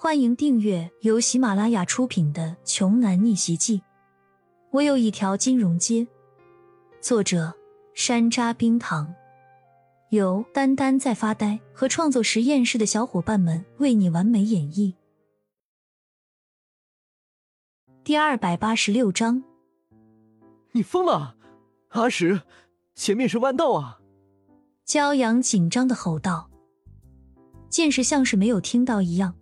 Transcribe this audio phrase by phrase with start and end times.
[0.00, 3.78] 欢迎订阅由喜马拉雅出品的《穷男逆袭记》。
[4.70, 6.06] 我有一条金融街。
[7.00, 7.52] 作者：
[7.94, 9.12] 山楂冰糖，
[10.10, 14.94] 由丹丹在发呆和创作实验室的小伙伴们为你完美演绎。
[18.04, 19.42] 第二百八十六章。
[20.70, 21.34] 你疯了，
[21.88, 22.40] 阿石，
[22.94, 23.98] 前面是弯道啊！
[24.86, 26.48] 骄阳紧张的吼道。
[27.68, 29.34] 剑士像是没有听到一样。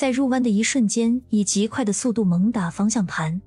[0.00, 3.42] 在入弯的一瞬间，以极快的速度猛打方向盘。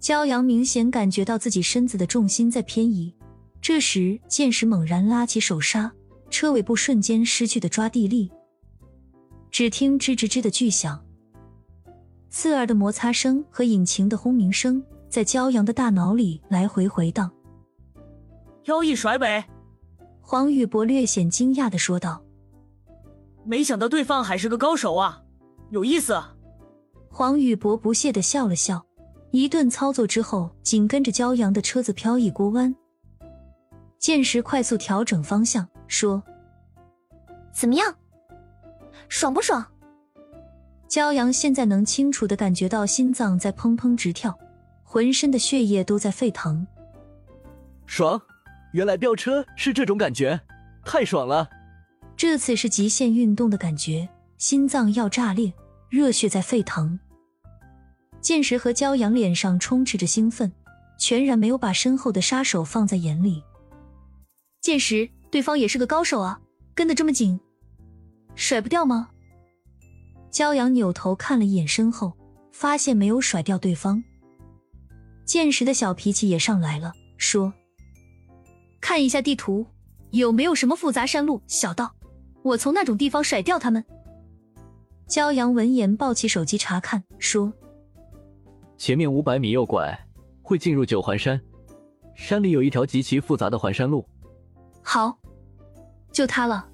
[0.00, 3.14] 骄阳明显感觉到自己身子的重心在偏移，
[3.60, 5.92] 这时剑矢猛然拉起手刹，
[6.28, 8.32] 车尾部瞬间失去的抓地力。
[9.52, 11.06] 只听吱吱吱的巨响，
[12.28, 17.30] 刺耳的摩擦声和引擎的轰鸣声在骄阳的大脑里来回回荡。
[18.64, 19.44] 腰一甩尾，
[20.20, 22.24] 黄宇博略显惊讶的说道
[23.46, 25.22] ：“没想到对方还是个高手啊！”
[25.70, 26.18] 有意思，
[27.10, 28.86] 黄宇博不屑的笑了笑，
[29.32, 32.74] 一顿操作之后，紧跟着骄阳的车子飘一锅弯。
[33.98, 36.22] 剑石快速调整方向，说
[37.52, 37.94] ：“怎么样，
[39.08, 39.66] 爽不爽？”
[40.88, 44.38] 骄阳现在能清楚的感觉到心脏在砰砰直跳，
[44.84, 46.66] 浑身的血液都在沸腾。
[47.84, 48.18] 爽，
[48.72, 50.40] 原来飙车是这种感觉，
[50.86, 51.50] 太爽了！
[52.16, 54.08] 这次是极限运动的感觉。
[54.38, 55.52] 心脏要炸裂，
[55.88, 56.98] 热血在沸腾。
[58.20, 60.52] 剑石和骄阳脸上充斥着兴奋，
[60.96, 63.42] 全然没有把身后的杀手放在眼里。
[64.60, 66.40] 剑石，对方也是个高手啊，
[66.72, 67.40] 跟得这么紧，
[68.36, 69.10] 甩不掉吗？
[70.30, 72.12] 骄阳扭头看了一眼身后，
[72.52, 74.04] 发现没有甩掉对方。
[75.24, 77.52] 剑石的小脾气也上来了，说
[78.80, 79.66] ：“看一下地图，
[80.10, 81.96] 有没有什么复杂山路、小道？
[82.42, 83.84] 我从那种地方甩掉他们。”
[85.08, 87.50] 骄阳闻言，抱起手机查看，说
[88.76, 89.98] ：“前面五百米右拐，
[90.42, 91.40] 会进入九环山。
[92.14, 94.04] 山里有一条极其复杂的环山路。
[94.82, 95.18] 好，
[96.12, 96.68] 就它了。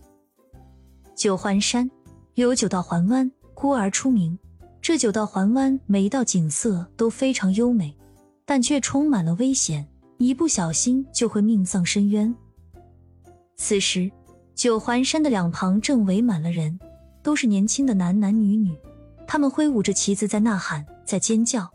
[1.14, 1.88] 九环山
[2.34, 4.36] 有九道环湾，孤而出名。
[4.82, 7.96] 这九道环湾每一道景色都非常优美，
[8.44, 9.86] 但却充满了危险，
[10.18, 12.34] 一不小心就会命丧深渊。
[13.56, 14.10] 此时，
[14.56, 16.76] 九环山的两旁正围满了人。”
[17.24, 18.78] 都是年轻的男男女女，
[19.26, 21.68] 他们挥舞着旗子在呐喊，在尖叫。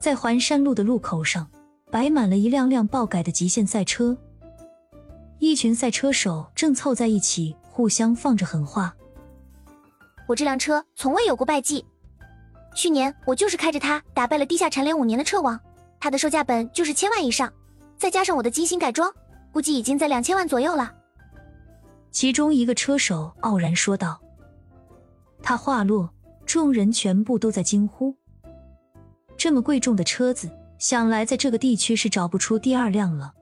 [0.00, 1.48] 在环山路的路口上，
[1.88, 4.18] 摆满了一辆辆爆改的极限赛车，
[5.38, 8.92] 一群赛车手正凑在一起，互相放着狠话
[10.26, 11.86] ：“我这辆车从未有过败绩，
[12.74, 15.58] 去年我就是开着它打败了地下蝉联五年的车王，
[16.00, 17.50] 它的售价本就是千万以上，
[17.96, 19.08] 再加上我的精心改装，
[19.52, 20.92] 估计已经在两千万左右了。”
[22.10, 24.20] 其中一个车手傲然说道。
[25.46, 26.10] 他话落，
[26.46, 28.16] 众人全部都在惊呼
[29.36, 33.34] ：“这么贵重的车子，想来在这个地区是找不出第二辆了。”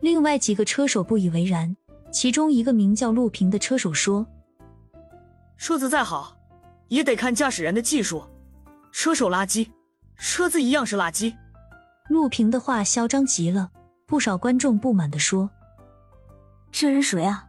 [0.00, 1.74] 另外几个车手不以为然，
[2.10, 4.26] 其中一个名叫陆平的车手说
[5.56, 6.36] ：“车子再好，
[6.88, 8.28] 也得看驾驶人的技术。
[8.92, 9.70] 车手垃圾，
[10.18, 11.34] 车子一样是垃圾。”
[12.10, 13.70] 陆平的话嚣张极了，
[14.04, 15.48] 不少观众不满地说
[16.70, 17.46] ：“这人谁啊？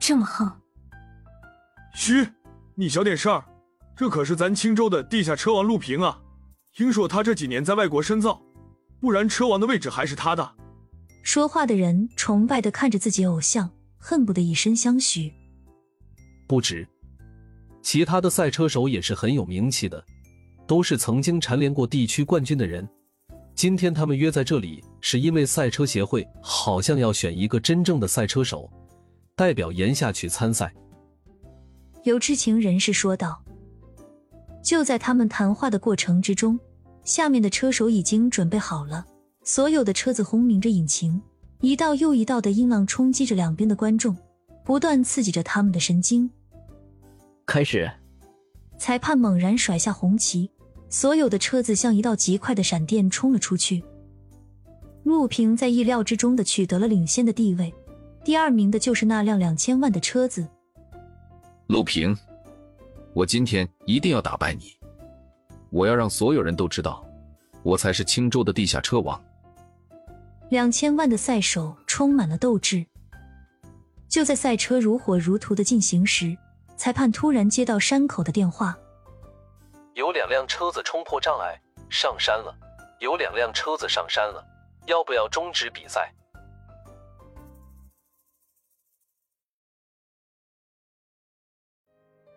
[0.00, 0.50] 这么横！”
[1.94, 2.26] 嘘。
[2.80, 3.44] 你小点声儿，
[3.94, 6.18] 这可是咱青州的地下车王陆平啊！
[6.72, 8.40] 听说他这几年在外国深造，
[8.98, 10.54] 不然车王的位置还是他的。
[11.22, 15.30] 说话的人崇拜的看着自己偶像，恨不得以身相许。
[16.48, 16.88] 不止，
[17.82, 20.02] 其他的赛车手也是很有名气的，
[20.66, 22.88] 都是曾经蝉联过地区冠军的人。
[23.54, 28.72] 今天他们约在这里，是因为赛车协会好像要选一个真正的赛车手，
[29.36, 30.72] 代表炎夏去参赛。
[32.04, 33.42] 有知情人士说道
[34.64, 36.58] ：“就在他们谈话的过程之中，
[37.04, 39.04] 下面的车手已经准备好了，
[39.44, 41.20] 所有的车子轰鸣着引擎，
[41.60, 44.16] 一道又一道的音浪冲击着两边的观众，
[44.64, 46.30] 不断刺激着他们的神经。”
[47.44, 47.90] 开始，
[48.78, 50.50] 裁判猛然甩下红旗，
[50.88, 53.82] 所有的车子像一道极快的闪电冲了出去。
[55.02, 57.74] 陆平在意料之中的取得了领先的地位，
[58.24, 60.46] 第二名的就是那辆两千万的车子。
[61.70, 62.18] 陆平，
[63.14, 64.76] 我今天一定要打败你！
[65.70, 67.06] 我要让所有人都知道，
[67.62, 69.22] 我才是青州的地下车王。
[70.48, 72.84] 两千万的赛手充满了斗志。
[74.08, 76.36] 就在赛车如火如荼的进行时，
[76.76, 78.76] 裁判突然接到山口的电话：
[79.94, 81.56] 有两辆车子冲破障碍
[81.88, 82.52] 上山了，
[82.98, 84.44] 有两辆车子上山了，
[84.86, 86.12] 要不要终止比赛？